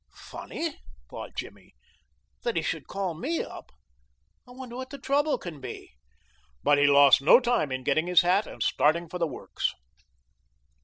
"Funny," 0.15 0.79
thought 1.11 1.35
Jimmy, 1.35 1.75
"that 2.41 2.55
he 2.55 2.63
should 2.63 2.87
call 2.87 3.13
me 3.13 3.43
up. 3.43 3.71
I 4.47 4.51
wonder 4.51 4.75
what 4.77 4.89
the 4.89 4.97
trouble 4.97 5.37
can 5.37 5.61
be." 5.61 5.91
But 6.63 6.79
he 6.79 6.87
lost 6.87 7.21
no 7.21 7.39
time 7.39 7.71
in 7.71 7.83
getting 7.83 8.07
his 8.07 8.21
hat 8.21 8.47
and 8.47 8.63
starting 8.63 9.09
for 9.09 9.19
the 9.19 9.27
works. 9.27 9.75